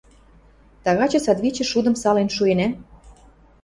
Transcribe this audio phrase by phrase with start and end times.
[0.83, 2.67] –Тагачы садвичӹ шудым сален шуэнӓ?